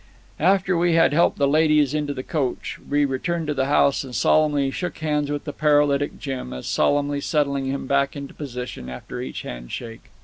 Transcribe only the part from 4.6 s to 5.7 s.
shook hands with the